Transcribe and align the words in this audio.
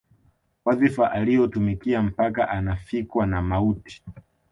Wadhifa 0.65 1.11
alioutumikia 1.11 2.01
mpaka 2.01 2.49
anafikwa 2.49 3.25
na 3.27 3.41
mauti 3.41 4.03